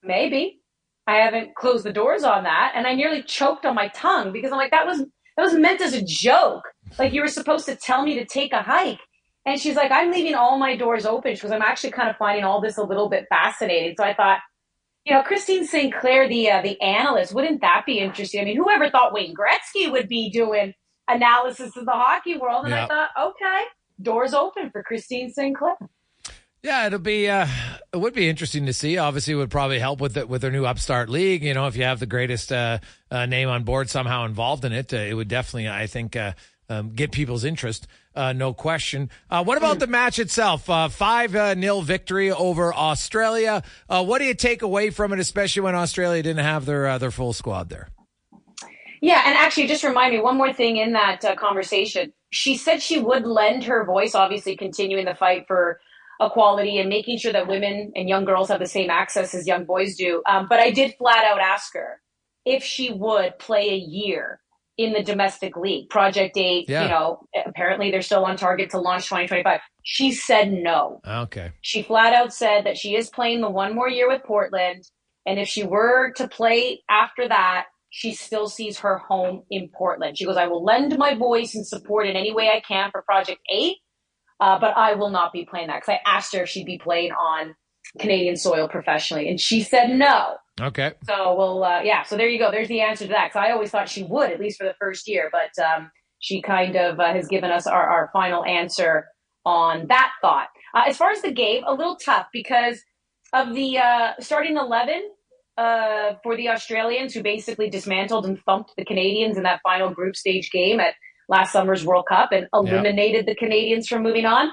maybe. 0.04 0.60
I 1.07 1.16
haven't 1.16 1.56
closed 1.56 1.86
the 1.86 1.94
doors 1.94 2.25
on 2.25 2.44
that. 2.44 2.74
And 2.75 2.86
I 2.86 2.95
nearly 2.95 3.24
choked 3.24 3.66
on 3.66 3.74
my 3.74 3.88
tongue 3.95 4.33
because 4.33 4.51
I'm 4.51 4.57
like, 4.57 4.71
that 4.71 4.86
was, 4.86 5.00
that 5.00 5.44
was 5.44 5.54
meant 5.54 5.80
as 5.80 5.94
a 5.94 6.04
joke. 6.04 6.63
Like 7.00 7.13
you 7.13 7.21
were 7.21 7.30
supposed 7.30 7.68
to 7.68 7.77
tell 7.77 8.04
me 8.04 8.16
to 8.16 8.25
take 8.25 8.51
a 8.51 8.63
hike. 8.63 9.00
And 9.50 9.60
she's 9.60 9.75
like, 9.75 9.90
I'm 9.90 10.12
leaving 10.12 10.36
all 10.36 10.60
my 10.60 10.75
doors 10.75 11.07
open 11.07 11.34
because 11.34 11.50
I'm 11.50 11.63
actually 11.63 11.90
kind 11.90 12.07
of 12.07 12.18
finding 12.18 12.44
all 12.44 12.62
this 12.62 12.78
a 12.78 12.84
little 12.84 13.10
bit 13.10 13.25
fascinating. 13.30 13.96
So 13.98 14.04
I 14.04 14.13
thought, 14.13 14.42
you 15.06 15.12
know, 15.12 15.24
Christine 15.24 15.66
Sinclair, 15.66 16.30
the 16.30 16.51
uh, 16.51 16.62
the 16.62 16.80
analyst, 16.80 17.34
wouldn't 17.34 17.62
that 17.62 17.81
be 17.84 17.98
interesting? 17.98 18.42
I 18.42 18.44
mean, 18.46 18.57
whoever 18.57 18.92
thought 18.92 19.12
Wayne 19.12 19.34
Gretzky 19.34 19.92
would 19.92 20.07
be 20.07 20.30
doing 20.30 20.75
analysis 21.07 21.75
of 21.75 21.86
the 21.86 21.94
hockey 21.94 22.38
world? 22.38 22.66
And 22.66 22.75
I 22.75 22.86
thought, 22.86 23.10
okay, 23.19 23.63
doors 24.00 24.36
open 24.36 24.69
for 24.69 24.84
Christine 24.84 25.31
Sinclair. 25.34 25.78
Yeah, 26.62 26.86
it'll 26.86 27.00
be 27.00 27.28
uh, 27.28 27.48
it 27.92 27.98
would 27.98 28.13
be 28.13 28.30
interesting 28.30 28.68
to 28.68 28.74
see. 28.74 29.00
Obviously, 29.00 29.34
it 29.34 29.38
would 29.38 29.50
probably 29.50 29.80
help 29.80 30.00
with 30.00 30.13
the, 30.13 30.28
with 30.28 30.44
their 30.44 30.52
new 30.52 30.68
upstart 30.68 31.10
league. 31.10 31.44
You 31.44 31.56
know, 31.56 31.66
if 31.66 31.75
you 31.75 31.86
have 31.86 32.00
the 32.00 32.06
greatest 32.06 32.52
uh, 32.52 32.78
uh, 33.10 33.25
name 33.25 33.50
on 33.50 33.63
board 33.63 33.90
somehow 33.90 34.25
involved 34.25 34.63
in 34.63 34.74
it, 34.74 34.94
uh, 34.94 34.98
it 34.98 35.16
would 35.16 35.28
definitely, 35.28 35.69
I 35.69 35.88
think, 35.88 36.16
uh, 36.16 36.34
um, 36.69 36.89
get 36.92 37.12
people's 37.12 37.44
interest, 37.44 37.88
uh, 38.16 38.33
no 38.33 38.54
question. 38.54 39.10
Uh, 39.30 39.44
what 39.44 39.57
about 39.57 39.80
the 39.80 39.88
match 39.88 40.19
itself? 40.19 40.69
Uh, 40.69 40.88
five 40.88 41.36
uh, 41.36 41.54
nil 41.56 41.81
victory 41.81 42.31
over 42.31 42.74
Australia. 42.74 43.63
Uh, 43.89 44.04
what 44.04 44.19
do 44.19 44.25
you 44.25 44.33
take 44.33 44.62
away 44.62 44.89
from 44.89 45.12
it, 45.13 45.19
especially 45.19 45.63
when 45.63 45.75
Australia 45.75 46.21
didn't 46.21 46.45
have 46.45 46.66
their 46.66 46.88
uh, 46.88 46.98
their 46.98 47.12
full 47.12 47.33
squad 47.33 47.69
there? 47.69 47.89
Yeah, 49.01 49.24
and 49.25 49.36
actually, 49.38 49.68
just 49.68 49.83
remind 49.83 50.13
me 50.13 50.21
one 50.21 50.38
more 50.38 50.51
thing 50.54 50.77
in 50.77 50.94
that 50.94 51.21
conversation. 51.38 52.13
She 52.31 52.57
said 52.57 52.81
she 52.81 53.00
would 53.00 53.25
lend 53.25 53.63
her 53.63 53.86
voice, 53.86 54.13
obviously 54.13 54.56
continuing 54.56 55.06
the 55.06 55.16
fight 55.16 55.45
for 55.48 55.80
equality 56.21 56.77
and 56.80 56.89
making 56.89 57.18
sure 57.18 57.31
that 57.31 57.48
women 57.48 57.94
and 57.95 58.10
young 58.10 58.25
girls 58.25 58.50
have 58.50 58.60
the 58.60 58.68
same 58.68 58.89
access 58.89 59.33
as 59.33 59.48
young 59.48 59.66
boys 59.66 59.95
do. 59.95 60.21
Um, 60.27 60.48
but 60.50 60.60
I 60.60 60.71
did 60.71 60.95
flat 60.98 61.24
out 61.24 61.39
ask 61.39 61.74
her 61.74 62.01
if 62.45 62.63
she 62.63 62.92
would 62.92 63.39
play 63.39 63.69
a 63.69 63.77
year 63.77 64.42
in 64.80 64.94
the 64.94 65.04
domestic 65.04 65.58
league. 65.58 65.90
Project 65.90 66.38
8, 66.38 66.70
yeah. 66.70 66.84
you 66.84 66.90
know, 66.90 67.20
apparently 67.46 67.92
they're 67.92 68.02
still 68.02 68.24
on 68.24 68.38
target 68.38 68.70
to 68.70 68.80
launch 68.80 69.10
2025. 69.10 69.60
She 69.84 70.14
said 70.14 70.54
no. 70.54 71.02
Okay. 71.06 71.52
She 71.60 71.84
flat 71.84 72.14
out 72.14 72.34
said 72.34 72.66
that 72.66 72.78
she 72.78 72.96
is 72.96 73.10
playing 73.10 73.42
the 73.42 73.50
one 73.50 73.76
more 73.76 73.90
year 73.90 74.08
with 74.08 74.24
Portland. 74.24 74.86
And 75.26 75.38
if 75.38 75.50
she 75.50 75.64
were 75.64 76.14
to 76.14 76.30
play 76.30 76.81
after 76.90 77.28
that, 77.28 77.66
she 77.90 78.14
still 78.14 78.48
sees 78.48 78.80
her 78.80 79.00
home 79.00 79.44
in 79.52 79.70
Portland. 79.78 80.18
She 80.18 80.24
goes, 80.24 80.38
I 80.38 80.48
will 80.48 80.64
lend 80.64 80.98
my 80.98 81.14
voice 81.14 81.56
and 81.56 81.68
support 81.68 82.08
in 82.08 82.16
any 82.16 82.34
way 82.34 82.48
I 82.48 82.62
can 82.66 82.90
for 82.90 83.02
Project 83.02 83.42
8, 83.52 83.76
uh, 84.40 84.60
but 84.62 84.78
I 84.78 84.94
will 84.94 85.10
not 85.10 85.34
be 85.34 85.44
playing 85.44 85.68
that. 85.68 85.81
Because 85.81 86.00
I 86.06 86.10
asked 86.10 86.33
her 86.33 86.44
if 86.44 86.50
she'd 86.50 86.66
be 86.66 86.78
playing 86.78 87.12
on 87.12 87.54
Canadian 88.00 88.36
soil 88.36 88.68
professionally. 88.68 89.30
And 89.30 89.40
she 89.40 89.62
said 89.62 89.90
no. 89.90 90.36
Okay. 90.62 90.94
So 91.06 91.36
we'll, 91.36 91.64
uh, 91.64 91.81
yeah. 91.81 92.04
So 92.04 92.18
there 92.18 92.28
you 92.28 92.38
go. 92.38 92.52
There's 92.52 92.68
the 92.68 92.81
answer 92.81 93.06
to 93.06 93.12
that. 93.12 93.30
Because 93.30 93.48
I 93.48 93.52
always 93.52 93.71
thought 93.71 93.90
she 93.90 94.04
would, 94.04 94.31
at 94.31 94.40
least 94.40 94.57
for 94.57 94.66
the 94.66 94.76
first 94.80 95.07
year, 95.07 95.31
but 95.31 95.64
um, 95.64 95.90
she 96.19 96.42
kind 96.42 96.76
of 96.76 97.00
uh, 97.00 97.14
has 97.14 97.28
given 97.28 97.50
us 97.50 97.66
our, 97.66 97.88
our 97.88 98.09
final 98.12 98.44
answer 98.44 99.07
on 99.45 99.88
that 99.88 100.12
thought. 100.21 100.50
Uh, 100.76 100.83
as 100.88 100.98
far 100.98 101.12
as 101.12 101.21
the 101.21 101.31
game, 101.31 101.64
a 101.66 101.74
little 101.74 101.95
tough 101.95 102.28
because 102.33 102.81
of 103.33 103.56
the 103.56 103.78
uh, 103.78 104.12
starting 104.19 104.57
eleven 104.57 105.09
uh, 105.57 106.14
for 106.24 106.36
the 106.36 106.50
Australians, 106.50 107.14
who 107.14 107.24
basically 107.24 107.69
dismantled 107.69 108.26
and 108.26 108.40
thumped 108.45 108.74
the 108.78 108.86
Canadians 108.86 109.38
in 109.38 109.44
that 109.44 109.62
final 109.64 109.90
group 109.90 110.16
stage 110.16 110.52
game 110.52 110.80
at 110.80 110.94
last 111.30 111.54
summer's 111.54 111.86
World 111.86 112.06
Cup 112.09 112.31
and 112.31 112.48
eliminated 112.54 113.26
the 113.26 113.36
Canadians 113.36 113.88
from 113.88 114.04
moving 114.04 114.26
on. 114.26 114.50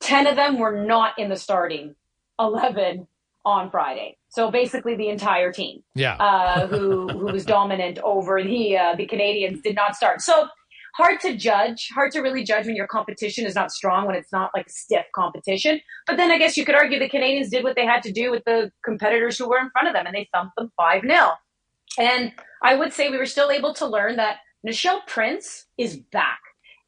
Ten 0.00 0.26
of 0.26 0.36
them 0.36 0.58
were 0.58 0.84
not 0.84 1.18
in 1.18 1.28
the 1.28 1.36
starting 1.36 1.94
eleven 2.38 3.06
on 3.44 3.70
Friday. 3.70 4.16
So 4.28 4.50
basically, 4.50 4.94
the 4.96 5.08
entire 5.08 5.52
team, 5.52 5.82
yeah, 5.94 6.16
uh, 6.16 6.66
who 6.66 7.08
who 7.08 7.26
was 7.26 7.44
dominant 7.44 7.98
over 8.04 8.42
the 8.42 8.76
uh, 8.76 8.94
the 8.96 9.06
Canadians 9.06 9.60
did 9.62 9.74
not 9.74 9.96
start. 9.96 10.20
So 10.20 10.48
hard 10.98 11.20
to 11.20 11.36
judge, 11.36 11.88
hard 11.94 12.10
to 12.12 12.20
really 12.20 12.42
judge 12.44 12.66
when 12.66 12.74
your 12.74 12.88
competition 12.88 13.46
is 13.46 13.54
not 13.54 13.70
strong, 13.70 14.06
when 14.06 14.16
it's 14.16 14.32
not 14.32 14.50
like 14.54 14.66
a 14.66 14.70
stiff 14.70 15.06
competition. 15.14 15.80
But 16.06 16.16
then 16.16 16.30
I 16.30 16.38
guess 16.38 16.56
you 16.56 16.64
could 16.64 16.74
argue 16.74 16.98
the 16.98 17.08
Canadians 17.08 17.50
did 17.50 17.62
what 17.62 17.76
they 17.76 17.86
had 17.86 18.02
to 18.02 18.12
do 18.12 18.30
with 18.30 18.42
the 18.44 18.70
competitors 18.84 19.38
who 19.38 19.48
were 19.48 19.58
in 19.58 19.70
front 19.70 19.88
of 19.88 19.94
them, 19.94 20.06
and 20.06 20.14
they 20.14 20.28
thumped 20.34 20.56
them 20.56 20.70
five 20.76 21.02
0 21.02 21.30
And 21.98 22.32
I 22.62 22.74
would 22.74 22.92
say 22.92 23.08
we 23.08 23.16
were 23.16 23.26
still 23.26 23.50
able 23.50 23.72
to 23.74 23.86
learn 23.86 24.16
that 24.16 24.38
Nichelle 24.66 25.06
Prince 25.06 25.66
is 25.78 25.96
back. 26.12 26.40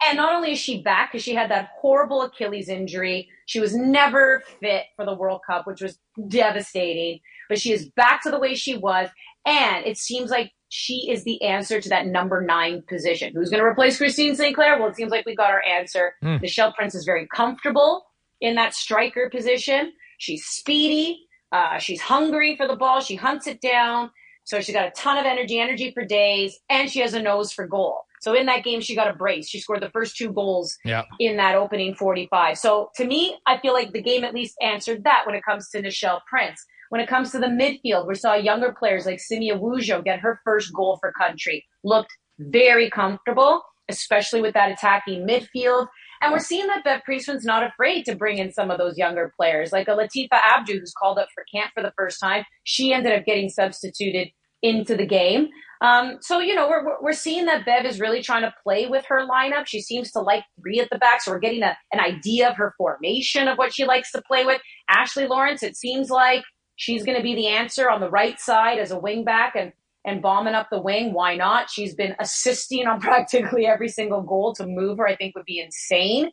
And 0.06 0.16
not 0.16 0.34
only 0.34 0.52
is 0.52 0.58
she 0.58 0.82
back 0.82 1.12
because 1.12 1.22
she 1.22 1.34
had 1.34 1.50
that 1.50 1.70
horrible 1.78 2.22
Achilles 2.22 2.68
injury, 2.68 3.28
she 3.46 3.60
was 3.60 3.74
never 3.74 4.42
fit 4.60 4.84
for 4.96 5.04
the 5.04 5.14
World 5.14 5.42
Cup, 5.46 5.66
which 5.66 5.82
was 5.82 5.98
devastating, 6.28 7.20
but 7.48 7.60
she 7.60 7.72
is 7.72 7.90
back 7.90 8.22
to 8.22 8.30
the 8.30 8.38
way 8.38 8.54
she 8.54 8.76
was. 8.76 9.08
And 9.44 9.84
it 9.84 9.98
seems 9.98 10.30
like 10.30 10.52
she 10.70 11.10
is 11.10 11.24
the 11.24 11.42
answer 11.42 11.80
to 11.80 11.88
that 11.90 12.06
number 12.06 12.40
nine 12.40 12.82
position. 12.88 13.32
Who's 13.34 13.50
going 13.50 13.62
to 13.62 13.66
replace 13.66 13.98
Christine 13.98 14.36
Sinclair? 14.36 14.78
Well, 14.78 14.88
it 14.88 14.96
seems 14.96 15.10
like 15.10 15.26
we 15.26 15.34
got 15.34 15.50
our 15.50 15.62
answer. 15.62 16.14
Mm. 16.22 16.40
Nichelle 16.42 16.74
Prince 16.74 16.94
is 16.94 17.04
very 17.04 17.26
comfortable 17.26 18.06
in 18.40 18.54
that 18.54 18.74
striker 18.74 19.28
position. 19.28 19.92
She's 20.18 20.46
speedy. 20.46 21.26
Uh, 21.52 21.78
she's 21.78 22.00
hungry 22.00 22.56
for 22.56 22.68
the 22.68 22.76
ball. 22.76 23.00
She 23.00 23.16
hunts 23.16 23.46
it 23.46 23.60
down. 23.60 24.10
So 24.44 24.60
she's 24.60 24.74
got 24.74 24.86
a 24.86 24.92
ton 24.92 25.18
of 25.18 25.26
energy, 25.26 25.58
energy 25.58 25.90
for 25.92 26.04
days, 26.04 26.58
and 26.68 26.90
she 26.90 27.00
has 27.00 27.14
a 27.14 27.22
nose 27.22 27.52
for 27.52 27.66
goal. 27.66 28.04
So 28.20 28.34
in 28.34 28.46
that 28.46 28.64
game, 28.64 28.80
she 28.80 28.94
got 28.94 29.08
a 29.08 29.14
brace. 29.14 29.48
She 29.48 29.60
scored 29.60 29.82
the 29.82 29.90
first 29.90 30.16
two 30.16 30.30
goals 30.32 30.76
Yeah. 30.84 31.04
in 31.18 31.36
that 31.38 31.56
opening 31.56 31.94
45. 31.94 32.58
So 32.58 32.90
to 32.96 33.04
me, 33.04 33.36
I 33.46 33.58
feel 33.58 33.72
like 33.72 33.92
the 33.92 34.02
game 34.02 34.24
at 34.24 34.34
least 34.34 34.54
answered 34.62 35.04
that 35.04 35.22
when 35.26 35.34
it 35.34 35.42
comes 35.42 35.68
to 35.70 35.82
Nichelle 35.82 36.20
Prince. 36.28 36.64
When 36.90 37.00
it 37.00 37.08
comes 37.08 37.30
to 37.32 37.38
the 37.38 37.46
midfield, 37.46 38.06
we 38.08 38.14
saw 38.16 38.34
younger 38.34 38.74
players 38.78 39.06
like 39.06 39.20
Simi 39.20 39.50
Awujo 39.52 40.04
get 40.04 40.20
her 40.20 40.40
first 40.44 40.72
goal 40.74 40.98
for 41.00 41.12
country. 41.12 41.64
Looked 41.84 42.10
very 42.38 42.90
comfortable, 42.90 43.62
especially 43.88 44.40
with 44.42 44.54
that 44.54 44.70
attacking 44.72 45.26
midfield. 45.26 45.86
And 46.22 46.32
we're 46.32 46.38
seeing 46.40 46.66
that 46.66 46.84
Bev 46.84 47.00
Priestman's 47.04 47.44
not 47.46 47.62
afraid 47.62 48.04
to 48.04 48.14
bring 48.14 48.38
in 48.38 48.52
some 48.52 48.70
of 48.70 48.76
those 48.78 48.98
younger 48.98 49.32
players, 49.38 49.72
like 49.72 49.88
a 49.88 49.92
Latifah 49.92 50.28
Abdu, 50.32 50.78
who's 50.78 50.92
called 50.92 51.18
up 51.18 51.28
for 51.34 51.44
camp 51.54 51.70
for 51.74 51.82
the 51.82 51.92
first 51.96 52.20
time. 52.20 52.44
She 52.64 52.92
ended 52.92 53.18
up 53.18 53.24
getting 53.24 53.48
substituted 53.48 54.28
into 54.62 54.96
the 54.96 55.06
game. 55.06 55.48
Um, 55.82 56.18
so, 56.20 56.40
you 56.40 56.54
know, 56.54 56.68
we're, 56.68 57.00
we're 57.00 57.12
seeing 57.12 57.46
that 57.46 57.64
Bev 57.64 57.86
is 57.86 58.00
really 58.00 58.22
trying 58.22 58.42
to 58.42 58.54
play 58.62 58.86
with 58.86 59.04
her 59.06 59.26
lineup. 59.26 59.66
She 59.66 59.80
seems 59.80 60.10
to 60.12 60.20
like 60.20 60.44
three 60.60 60.78
at 60.78 60.90
the 60.90 60.98
back. 60.98 61.22
So 61.22 61.30
we're 61.30 61.38
getting 61.38 61.62
a, 61.62 61.76
an 61.92 62.00
idea 62.00 62.50
of 62.50 62.56
her 62.56 62.74
formation 62.76 63.48
of 63.48 63.56
what 63.56 63.72
she 63.72 63.86
likes 63.86 64.12
to 64.12 64.22
play 64.22 64.44
with. 64.44 64.60
Ashley 64.90 65.26
Lawrence, 65.26 65.62
it 65.62 65.76
seems 65.76 66.10
like 66.10 66.42
she's 66.76 67.02
going 67.02 67.16
to 67.16 67.22
be 67.22 67.34
the 67.34 67.48
answer 67.48 67.88
on 67.88 68.00
the 68.00 68.10
right 68.10 68.38
side 68.38 68.78
as 68.78 68.90
a 68.90 68.98
wing 68.98 69.24
back 69.24 69.54
and, 69.56 69.72
and 70.04 70.20
bombing 70.20 70.54
up 70.54 70.68
the 70.70 70.80
wing. 70.80 71.14
Why 71.14 71.34
not? 71.34 71.70
She's 71.70 71.94
been 71.94 72.14
assisting 72.20 72.86
on 72.86 73.00
practically 73.00 73.66
every 73.66 73.88
single 73.88 74.20
goal 74.22 74.54
to 74.56 74.66
move 74.66 74.98
her, 74.98 75.06
I 75.06 75.16
think 75.16 75.34
would 75.34 75.46
be 75.46 75.60
insane. 75.60 76.30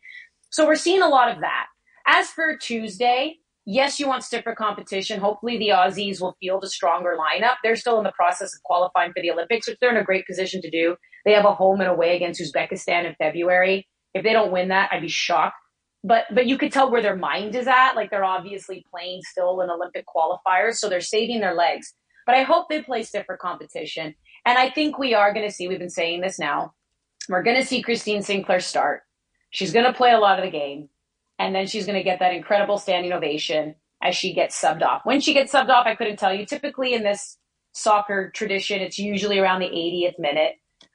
So 0.50 0.68
we're 0.68 0.76
seeing 0.76 1.02
a 1.02 1.08
lot 1.08 1.32
of 1.32 1.40
that. 1.40 1.68
As 2.06 2.30
for 2.30 2.58
Tuesday, 2.58 3.38
yes, 3.68 4.00
you 4.00 4.08
want 4.08 4.24
stiffer 4.24 4.56
competition. 4.56 5.20
Hopefully, 5.20 5.60
the 5.60 5.70
Aussies 5.70 6.20
will 6.20 6.36
field 6.40 6.64
a 6.64 6.70
stronger 6.70 7.16
lineup. 7.20 7.56
They're 7.62 7.76
still 7.76 8.00
in 8.00 8.04
the 8.04 8.14
process 8.14 8.56
of 8.56 8.64
qualifying 8.64 9.12
for 9.12 9.22
the 9.22 9.30
Olympics, 9.30 9.68
which 9.68 9.78
they're 9.80 9.92
in 9.92 9.98
a 9.98 10.04
great 10.04 10.26
position 10.26 10.62
to 10.62 10.72
do. 10.72 10.96
They 11.26 11.34
have 11.34 11.46
a 11.46 11.54
home 11.54 11.82
and 11.82 11.90
away 11.90 12.16
against 12.16 12.42
Uzbekistan 12.42 13.06
in 13.06 13.16
February. 13.20 13.88
If 14.14 14.24
they 14.24 14.34
don't 14.34 14.52
win 14.52 14.70
that, 14.70 14.90
I'd 14.92 15.02
be 15.02 15.10
shocked. 15.10 15.58
But 16.04 16.24
but 16.34 16.48
you 16.48 16.58
could 16.58 16.72
tell 16.72 16.90
where 16.90 17.02
their 17.02 17.16
mind 17.16 17.54
is 17.56 17.68
at. 17.68 17.94
Like 17.94 18.10
they're 18.10 18.24
obviously 18.24 18.84
playing 18.90 19.22
still 19.30 19.62
in 19.62 19.70
Olympic 19.70 20.06
qualifiers, 20.08 20.76
so 20.76 20.90
they're 20.90 21.02
saving 21.02 21.42
their 21.42 21.54
legs. 21.56 21.94
But 22.26 22.36
I 22.36 22.44
hope 22.44 22.70
they 22.70 22.82
play 22.82 23.04
stiffer 23.04 23.38
competition. 23.38 24.16
And 24.46 24.58
I 24.58 24.70
think 24.70 24.98
we 24.98 25.14
are 25.14 25.34
going 25.34 25.48
to 25.48 25.54
see. 25.54 25.68
We've 25.68 25.80
been 25.80 25.90
saying 25.90 26.22
this 26.22 26.40
now. 26.40 26.74
We're 27.30 27.44
going 27.44 27.60
to 27.60 27.66
see 27.66 27.82
Christine 27.82 28.22
Sinclair 28.22 28.62
start. 28.62 29.02
She's 29.50 29.74
going 29.74 29.86
to 29.86 29.94
play 29.94 30.12
a 30.12 30.20
lot 30.20 30.40
of 30.40 30.46
the 30.46 30.52
game 30.52 30.90
and 31.40 31.54
then 31.56 31.68
she's 31.68 31.86
going 31.86 31.98
to 31.98 32.04
get 32.04 32.20
that 32.20 32.34
incredible 32.34 32.78
standing 32.78 33.12
ovation 33.14 33.76
as 34.04 34.16
she 34.16 34.34
gets 34.34 34.60
subbed 34.62 34.84
off. 34.84 35.02
When 35.06 35.22
she 35.22 35.34
gets 35.34 35.54
subbed 35.54 35.70
off, 35.70 35.86
I 35.88 35.96
couldn't 35.96 36.18
tell 36.18 36.34
you. 36.34 36.46
Typically 36.46 36.94
in 36.94 37.04
this 37.04 37.38
soccer 37.74 38.32
tradition, 38.36 38.82
it's 38.82 38.98
usually 39.00 39.40
around 39.40 39.60
the 39.62 39.68
80th 39.68 40.20
minute 40.20 40.54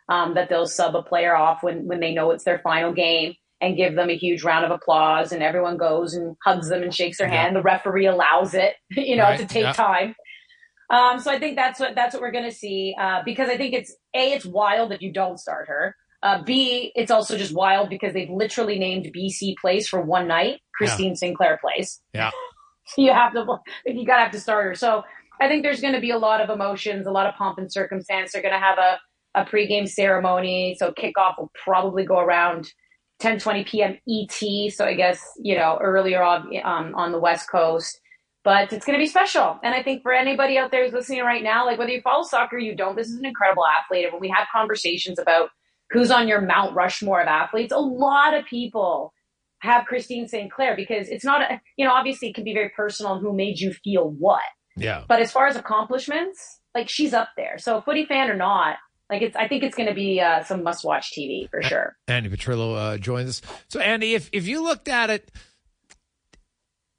um, 0.09 0.35
that 0.35 0.49
they'll 0.49 0.67
sub 0.67 0.95
a 0.97 1.03
player 1.03 1.35
off 1.37 1.63
when 1.63 1.87
when 1.87 2.01
they 2.01 2.13
know 2.15 2.31
it's 2.33 2.45
their 2.45 2.59
final 2.61 2.93
game 2.93 3.35
and 3.61 3.77
give 3.77 3.95
them 3.95 4.11
a 4.11 4.17
huge 4.17 4.43
round 4.43 4.65
of 4.65 4.73
applause, 4.73 5.31
and 5.33 5.43
everyone 5.43 5.77
goes 5.77 6.15
and 6.15 6.37
hugs 6.45 6.69
them 6.69 6.83
and 6.83 6.95
shakes 6.95 7.19
their 7.19 7.29
Yeah. 7.29 7.43
hand. 7.45 7.57
The 7.57 7.63
referee 7.63 8.07
allows 8.07 8.55
it, 8.55 8.75
you 8.91 9.17
know, 9.17 9.25
Right, 9.25 9.39
to 9.39 9.47
take 9.47 9.63
yeah. 9.65 9.73
time. 9.73 10.15
Um, 10.91 11.21
so 11.21 11.31
I 11.31 11.39
think 11.39 11.57
that's 11.57 11.81
what 11.81 11.95
that's 11.95 12.15
what 12.15 12.21
we're 12.23 12.33
going 12.33 12.45
to 12.51 12.55
see 12.55 12.95
uh, 13.01 13.23
because 13.25 13.49
I 13.49 13.57
think 13.57 13.75
it's 13.75 13.95
a 14.15 14.33
it's 14.33 14.45
wild 14.45 14.91
that 14.91 15.03
you 15.03 15.13
don't 15.13 15.39
start 15.39 15.69
her. 15.69 15.97
Uh, 16.23 16.43
B 16.43 16.93
it's 16.95 17.11
also 17.11 17.37
just 17.37 17.55
wild 17.55 17.88
because 17.91 18.12
they've 18.14 18.31
literally 18.31 18.79
named 18.79 19.12
BC 19.14 19.57
Place 19.57 19.88
for 19.88 20.00
one 20.00 20.29
night, 20.29 20.61
Christine 20.75 21.17
Sinclair 21.17 21.59
Place. 21.61 22.00
Yeah. 22.12 22.31
You 22.99 23.12
have 23.12 23.33
to 23.35 23.47
you 23.87 24.05
gotta 24.05 24.23
have 24.23 24.33
to 24.33 24.41
start 24.41 24.67
her. 24.67 24.75
So 24.75 25.05
I 25.41 25.49
think 25.49 25.62
there's 25.62 25.81
going 25.81 25.95
to 25.95 26.00
be 26.00 26.11
a 26.11 26.19
lot 26.19 26.41
of 26.41 26.50
emotions, 26.50 27.07
a 27.07 27.11
lot 27.11 27.26
of 27.26 27.35
pomp 27.37 27.59
and 27.59 27.73
circumstance. 27.73 28.33
They're 28.33 28.43
going 28.43 28.55
to 28.55 28.61
have 28.61 28.76
a 28.76 28.99
a 29.35 29.45
pregame 29.45 29.88
ceremony. 29.88 30.76
So 30.79 30.93
kickoff 30.93 31.38
will 31.38 31.50
probably 31.64 32.05
go 32.05 32.19
around 32.19 32.71
10 33.21 33.38
20 33.38 33.64
p.m. 33.64 33.99
ET. 34.09 34.73
So 34.73 34.85
I 34.85 34.95
guess 34.95 35.21
you 35.41 35.57
know 35.57 35.79
earlier 35.81 36.23
on 36.23 36.50
um, 36.64 36.95
on 36.95 37.12
the 37.12 37.19
West 37.19 37.50
Coast. 37.50 37.99
But 38.45 38.73
it's 38.73 38.85
going 38.85 38.99
to 38.99 39.02
be 39.02 39.07
special. 39.07 39.61
And 39.62 39.73
I 39.73 39.85
think 39.85 40.02
for 40.02 40.12
anybody 40.12 40.59
out 40.59 40.73
there 40.73 40.85
who's 40.85 40.93
listening 40.93 41.23
right 41.23 41.45
now, 41.45 41.64
like 41.64 41.79
whether 41.79 41.93
you 41.93 42.02
follow 42.02 42.25
soccer 42.25 42.57
or 42.57 42.59
you 42.59 42.75
don't, 42.75 42.97
this 42.97 43.07
is 43.07 43.17
an 43.17 43.25
incredible 43.25 43.62
athlete. 43.64 44.05
And 44.05 44.12
when 44.12 44.21
we 44.21 44.29
have 44.31 44.49
conversations 44.52 45.21
about 45.21 45.50
who's 45.93 46.11
on 46.11 46.29
your 46.29 46.41
Mount 46.41 46.75
Rushmore 46.75 47.21
of 47.21 47.29
athletes, 47.29 47.73
a 47.73 47.79
lot 47.79 48.35
of 48.35 48.45
people 48.47 49.13
have 49.59 49.85
Christine 49.85 50.27
Sinclair 50.27 50.75
because 50.75 51.09
it's 51.09 51.25
not, 51.25 51.43
a, 51.43 51.61
you 51.77 51.85
know, 51.85 51.93
obviously 51.93 52.29
it 52.29 52.35
can 52.35 52.45
be 52.45 52.55
very 52.55 52.71
personal 52.71 53.15
and 53.15 53.23
who 53.23 53.33
made 53.33 53.61
you 53.61 53.73
feel 53.73 54.11
what. 54.11 54.43
Yeah. 54.77 55.05
But 55.07 55.21
as 55.21 55.31
far 55.31 55.47
as 55.47 55.57
accomplishments, 55.57 56.61
like 56.75 56.89
she's 56.89 57.13
up 57.13 57.29
there. 57.37 57.59
So 57.59 57.81
footy 57.81 58.07
fan 58.07 58.31
or 58.31 58.37
not, 58.37 58.77
like 59.11 59.23
it's, 59.23 59.37
I 59.37 59.47
think 59.47 59.63
it's 59.63 59.77
going 59.77 59.89
to 59.89 59.95
be 59.95 60.21
uh, 60.21 60.43
some 60.43 60.63
must 60.63 60.85
watch 60.85 61.13
TV 61.17 61.49
for 61.51 61.63
sure. 61.63 61.97
Andi 62.09 62.35
Petrillo 62.35 62.77
uh, 62.77 62.99
joins 62.99 63.29
us. 63.29 63.43
So, 63.69 63.79
Andi, 63.79 64.15
if 64.15 64.31
if 64.33 64.47
you 64.47 64.63
looked 64.63 64.89
at 64.89 65.11
it, 65.11 65.31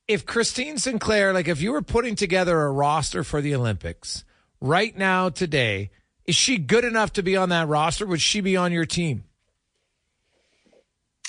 if 0.07 0.25
Christine 0.25 0.77
Sinclair, 0.77 1.33
like 1.33 1.47
if 1.47 1.61
you 1.61 1.71
were 1.71 1.81
putting 1.81 2.15
together 2.15 2.61
a 2.61 2.71
roster 2.71 3.23
for 3.23 3.41
the 3.41 3.55
Olympics 3.55 4.25
right 4.61 4.95
now 4.95 5.29
today, 5.29 5.89
is 6.25 6.35
she 6.35 6.57
good 6.57 6.85
enough 6.85 7.13
to 7.13 7.23
be 7.23 7.35
on 7.35 7.49
that 7.49 7.67
roster? 7.67 8.05
Would 8.05 8.21
she 8.21 8.41
be 8.41 8.55
on 8.55 8.71
your 8.71 8.85
team? 8.85 9.23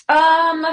Um, 0.09 0.67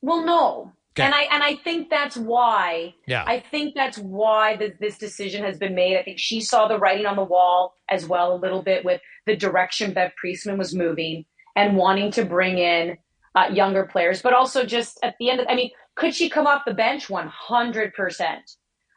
well, 0.00 0.24
no. 0.24 0.72
Okay. 0.96 1.04
And 1.04 1.14
I 1.14 1.22
and 1.22 1.42
I 1.42 1.56
think 1.56 1.90
that's 1.90 2.16
why. 2.16 2.94
Yeah. 3.06 3.24
I 3.26 3.40
think 3.50 3.74
that's 3.74 3.98
why 3.98 4.56
this, 4.56 4.74
this 4.78 4.98
decision 4.98 5.42
has 5.42 5.58
been 5.58 5.74
made. 5.74 5.98
I 5.98 6.04
think 6.04 6.20
she 6.20 6.40
saw 6.40 6.68
the 6.68 6.78
writing 6.78 7.06
on 7.06 7.16
the 7.16 7.24
wall 7.24 7.74
as 7.90 8.06
well 8.06 8.32
a 8.32 8.38
little 8.38 8.62
bit 8.62 8.84
with 8.84 9.00
the 9.26 9.36
direction 9.36 9.92
Bev 9.92 10.12
Priestman 10.16 10.56
was 10.56 10.74
moving 10.74 11.24
and 11.56 11.76
wanting 11.76 12.12
to 12.12 12.24
bring 12.24 12.58
in 12.58 12.96
uh, 13.34 13.48
younger 13.52 13.84
players, 13.84 14.22
but 14.22 14.32
also 14.32 14.64
just 14.64 14.98
at 15.02 15.16
the 15.18 15.30
end 15.30 15.40
of, 15.40 15.46
I 15.48 15.56
mean, 15.56 15.70
could 15.96 16.14
she 16.14 16.28
come 16.28 16.46
off 16.46 16.62
the 16.64 16.74
bench? 16.74 17.08
100%. 17.08 18.38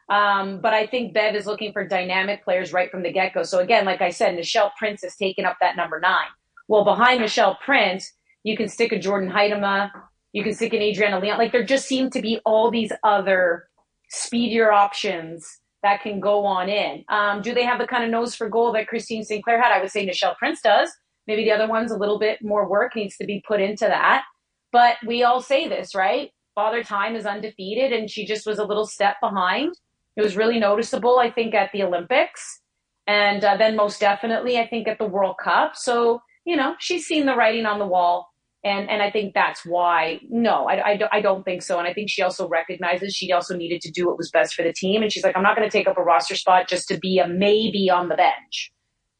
Um, 0.08 0.60
but 0.60 0.72
I 0.72 0.86
think 0.86 1.12
Bev 1.12 1.34
is 1.34 1.46
looking 1.46 1.72
for 1.72 1.86
dynamic 1.86 2.42
players 2.42 2.72
right 2.72 2.90
from 2.90 3.02
the 3.02 3.12
get 3.12 3.34
go. 3.34 3.42
So 3.42 3.58
again, 3.58 3.84
like 3.84 4.00
I 4.00 4.10
said, 4.10 4.36
Nichelle 4.36 4.70
Prince 4.78 5.02
has 5.02 5.16
taken 5.16 5.44
up 5.44 5.58
that 5.60 5.76
number 5.76 6.00
nine. 6.00 6.28
Well, 6.66 6.84
behind 6.84 7.20
Nichelle 7.20 7.58
Prince, 7.60 8.12
you 8.42 8.56
can 8.56 8.68
stick 8.68 8.92
a 8.92 8.96
Jordyn 8.96 9.30
Huitema, 9.30 9.90
you 10.32 10.42
can 10.42 10.54
stick 10.54 10.72
an 10.72 10.82
Adriana 10.82 11.20
Leon. 11.20 11.38
Like 11.38 11.52
there 11.52 11.64
just 11.64 11.86
seem 11.86 12.10
to 12.10 12.22
be 12.22 12.40
all 12.44 12.70
these 12.70 12.92
other 13.02 13.68
speedier 14.10 14.72
options 14.72 15.60
that 15.82 16.02
can 16.02 16.20
go 16.20 16.44
on 16.44 16.68
in. 16.68 17.04
Um, 17.08 17.42
do 17.42 17.54
they 17.54 17.64
have 17.64 17.78
the 17.78 17.86
kind 17.86 18.04
of 18.04 18.10
nose 18.10 18.34
for 18.34 18.48
goal 18.48 18.72
that 18.72 18.88
Christine 18.88 19.24
Sinclair 19.24 19.60
had? 19.60 19.72
I 19.72 19.80
would 19.80 19.90
say 19.90 20.06
Nichelle 20.06 20.36
Prince 20.36 20.60
does. 20.60 20.90
Maybe 21.26 21.44
the 21.44 21.52
other 21.52 21.68
one's 21.68 21.92
a 21.92 21.96
little 21.96 22.18
bit 22.18 22.42
more 22.42 22.68
work 22.68 22.96
needs 22.96 23.16
to 23.18 23.26
be 23.26 23.42
put 23.46 23.60
into 23.60 23.84
that. 23.84 24.24
But 24.72 24.96
we 25.06 25.22
all 25.22 25.40
say 25.40 25.68
this, 25.68 25.94
right? 25.94 26.30
Father 26.54 26.82
Time 26.82 27.14
is 27.14 27.26
undefeated, 27.26 27.92
and 27.92 28.10
she 28.10 28.26
just 28.26 28.46
was 28.46 28.58
a 28.58 28.64
little 28.64 28.86
step 28.86 29.16
behind. 29.20 29.74
It 30.18 30.22
was 30.22 30.36
really 30.36 30.58
noticeable, 30.58 31.18
I 31.20 31.30
think, 31.30 31.54
at 31.54 31.70
the 31.72 31.84
Olympics. 31.84 32.60
And 33.06 33.42
uh, 33.44 33.56
then 33.56 33.76
most 33.76 34.00
definitely, 34.00 34.58
I 34.58 34.66
think, 34.66 34.88
at 34.88 34.98
the 34.98 35.06
World 35.06 35.36
Cup. 35.42 35.76
So, 35.76 36.20
you 36.44 36.56
know, 36.56 36.74
she's 36.80 37.06
seen 37.06 37.24
the 37.24 37.36
writing 37.36 37.66
on 37.66 37.78
the 37.78 37.86
wall. 37.86 38.28
And, 38.64 38.90
and 38.90 39.00
I 39.00 39.12
think 39.12 39.32
that's 39.32 39.64
why, 39.64 40.18
no, 40.28 40.68
I, 40.68 40.88
I, 40.88 40.96
don't- 40.96 41.14
I 41.14 41.20
don't 41.20 41.44
think 41.44 41.62
so. 41.62 41.78
And 41.78 41.86
I 41.86 41.94
think 41.94 42.10
she 42.10 42.22
also 42.22 42.48
recognizes 42.48 43.14
she 43.14 43.32
also 43.32 43.56
needed 43.56 43.80
to 43.82 43.92
do 43.92 44.08
what 44.08 44.18
was 44.18 44.30
best 44.32 44.54
for 44.54 44.64
the 44.64 44.72
team. 44.72 45.02
And 45.02 45.12
she's 45.12 45.22
like, 45.22 45.36
I'm 45.36 45.44
not 45.44 45.56
going 45.56 45.70
to 45.70 45.72
take 45.72 45.86
up 45.86 45.96
a 45.96 46.02
roster 46.02 46.34
spot 46.34 46.68
just 46.68 46.88
to 46.88 46.98
be 46.98 47.20
a 47.20 47.28
maybe 47.28 47.88
on 47.88 48.08
the 48.08 48.16
bench. 48.16 48.72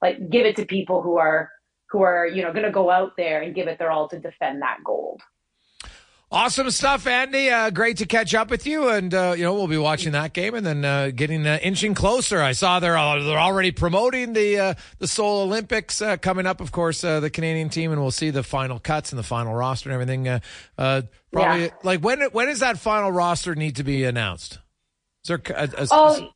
Like, 0.02 0.28
give 0.28 0.44
it 0.44 0.56
to 0.56 0.66
people 0.66 1.02
who 1.02 1.16
are, 1.18 1.48
who 1.90 2.02
are, 2.02 2.26
you 2.26 2.42
know, 2.42 2.52
going 2.52 2.64
to 2.66 2.72
go 2.72 2.90
out 2.90 3.12
there 3.16 3.40
and 3.40 3.54
give 3.54 3.68
it 3.68 3.78
their 3.78 3.92
all 3.92 4.08
to 4.08 4.18
defend 4.18 4.62
that 4.62 4.78
gold. 4.84 5.22
Awesome 6.30 6.70
stuff, 6.70 7.06
Andi. 7.06 7.50
Uh, 7.50 7.70
great 7.70 7.96
to 7.98 8.06
catch 8.06 8.34
up 8.34 8.50
with 8.50 8.66
you, 8.66 8.90
and 8.90 9.14
uh, 9.14 9.32
you 9.34 9.44
know 9.44 9.54
we'll 9.54 9.66
be 9.66 9.78
watching 9.78 10.12
that 10.12 10.34
game 10.34 10.54
and 10.54 10.66
then 10.66 10.84
uh, 10.84 11.10
getting 11.14 11.46
uh, 11.46 11.58
inching 11.62 11.94
closer. 11.94 12.42
I 12.42 12.52
saw 12.52 12.80
they're 12.80 12.98
uh, 12.98 13.22
they're 13.24 13.38
already 13.38 13.70
promoting 13.70 14.34
the 14.34 14.58
uh, 14.58 14.74
the 14.98 15.08
Seoul 15.08 15.40
Olympics 15.40 16.02
uh, 16.02 16.18
coming 16.18 16.46
up. 16.46 16.60
Of 16.60 16.70
course, 16.70 17.02
uh, 17.02 17.20
the 17.20 17.30
Canadian 17.30 17.70
team, 17.70 17.92
and 17.92 18.00
we'll 18.02 18.10
see 18.10 18.28
the 18.28 18.42
final 18.42 18.78
cuts 18.78 19.10
and 19.10 19.18
the 19.18 19.22
final 19.22 19.54
roster 19.54 19.88
and 19.88 19.94
everything. 19.94 20.28
Uh, 20.28 20.40
uh, 20.76 21.02
probably 21.32 21.64
Yeah. 21.64 21.70
like 21.82 22.00
when 22.00 22.20
when 22.32 22.48
does 22.48 22.60
that 22.60 22.78
final 22.78 23.10
roster 23.10 23.54
need 23.54 23.76
to 23.76 23.82
be 23.82 24.04
announced? 24.04 24.58
Is 25.24 25.28
there 25.28 25.40
a, 25.56 25.64
a- 25.78 25.88
Oh, 25.90 26.28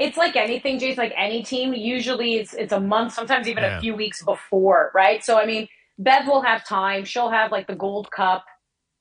it's 0.00 0.16
like 0.16 0.34
anything, 0.34 0.80
Jason. 0.80 1.04
Like 1.04 1.14
any 1.16 1.44
team, 1.44 1.74
usually 1.74 2.34
it's 2.38 2.54
it's 2.54 2.72
a 2.72 2.80
month, 2.80 3.12
sometimes 3.12 3.46
even 3.46 3.62
Yeah. 3.62 3.78
a 3.78 3.80
few 3.80 3.94
weeks 3.94 4.24
before, 4.24 4.90
right? 4.96 5.22
So 5.24 5.38
I 5.38 5.46
mean, 5.46 5.68
Bev 5.96 6.26
will 6.26 6.42
have 6.42 6.66
time. 6.66 7.04
She'll 7.04 7.30
have 7.30 7.52
like 7.52 7.68
the 7.68 7.76
Gold 7.76 8.10
Cup 8.10 8.44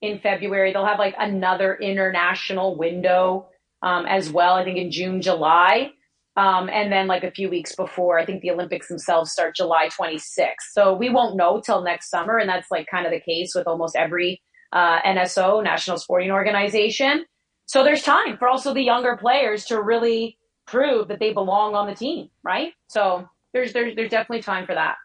in 0.02 0.20
February. 0.20 0.74
They'll 0.74 0.86
have 0.86 1.00
like 1.00 1.16
another 1.18 1.76
international 1.76 2.78
window 2.78 3.48
um, 3.82 4.06
as 4.06 4.30
well. 4.30 4.56
I 4.56 4.64
think 4.64 4.78
in 4.78 4.92
June, 4.92 5.22
July, 5.22 5.92
um, 6.38 6.70
and 6.70 6.92
then 6.92 7.08
like 7.08 7.24
a 7.24 7.32
few 7.32 7.50
weeks 7.50 7.76
before. 7.76 8.20
I 8.20 8.26
think 8.26 8.42
the 8.42 8.52
Olympics 8.52 8.88
themselves 8.88 9.32
start 9.32 9.56
July 9.56 9.90
26th. 9.90 10.54
So 10.72 10.94
we 10.94 11.10
won't 11.10 11.36
know 11.36 11.62
till 11.66 11.82
next 11.82 12.10
summer, 12.10 12.38
and 12.38 12.50
that's 12.50 12.70
like 12.72 12.88
kind 12.90 13.06
of 13.06 13.12
the 13.12 13.22
case 13.22 13.54
with 13.56 13.68
almost 13.68 13.96
every 13.96 14.42
uh, 14.74 15.02
NSO, 15.02 15.64
National 15.64 15.98
Sporting 15.98 16.32
Organization. 16.32 17.26
So 17.68 17.84
there's 17.84 18.04
time 18.04 18.38
for 18.38 18.48
also 18.48 18.74
the 18.74 18.84
younger 18.84 19.18
players 19.18 19.66
to 19.66 19.82
really 19.82 20.38
prove 20.68 21.08
that 21.08 21.20
they 21.20 21.34
belong 21.34 21.76
on 21.76 21.88
the 21.88 21.96
team, 21.96 22.30
right? 22.44 22.74
So 22.88 23.28
there's 23.54 23.74
there's 23.74 23.96
there's 23.96 24.12
definitely 24.12 24.44
time 24.44 24.66
for 24.66 24.76
that. 24.76 24.96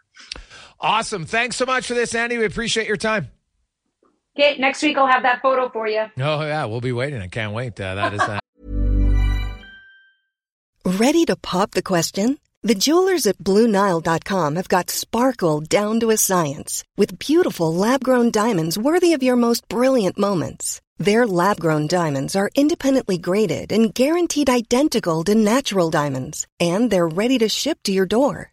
Awesome. 0.81 1.25
Thanks 1.25 1.57
so 1.57 1.67
much 1.67 1.87
for 1.87 1.95
this, 1.95 2.13
Andi. 2.13 2.39
We 2.39 2.45
appreciate 2.45 2.87
your 2.87 2.97
time. 2.97 3.29
Okay, 4.41 4.57
next 4.59 4.83
week 4.83 4.97
I'll 4.97 5.07
have 5.07 5.23
that 5.25 5.43
photo 5.43 5.69
for 5.69 5.87
you. 5.87 6.07
Oh, 6.19 6.41
yeah. 6.41 6.65
We'll 6.65 6.81
be 6.81 6.93
waiting. 6.93 7.21
I 7.21 7.29
can't 7.29 7.53
wait. 7.53 7.79
Uh, 7.79 7.95
that 7.95 8.15
is 8.15 8.21
that. 8.21 8.41
Ready 10.87 11.27
to 11.27 11.37
pop 11.37 11.73
the 11.73 11.83
question? 11.83 12.39
The 12.63 12.75
jewelers 12.75 13.27
at 13.27 13.37
BlueNile.com 13.39 14.57
have 14.57 14.69
got 14.69 14.89
sparkle 14.91 15.61
down 15.61 16.01
to 16.01 16.11
a 16.11 16.17
science 16.17 16.85
with 16.97 17.19
beautiful 17.19 17.75
lab 17.75 18.03
grown 18.03 18.31
diamonds 18.31 18.79
worthy 18.79 19.13
of 19.13 19.23
your 19.23 19.37
most 19.37 19.69
brilliant 19.69 20.19
moments. 20.19 20.81
Their 20.99 21.27
lab 21.27 21.61
grown 21.61 21.87
diamonds 21.87 22.35
are 22.35 22.51
independently 22.55 23.19
graded 23.19 23.73
and 23.73 23.95
guaranteed 23.95 24.49
identical 24.49 25.23
to 25.25 25.35
natural 25.35 25.91
diamonds, 25.91 26.47
and 26.59 26.91
they're 26.91 27.09
ready 27.09 27.39
to 27.39 27.49
ship 27.49 27.79
to 27.85 27.93
your 27.93 28.07
door. 28.07 28.53